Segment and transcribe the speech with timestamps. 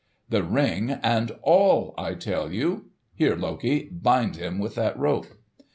[0.29, 2.89] "The Ring and all, I tell you!
[3.13, 5.27] Here, Loki, bind him with that rope!"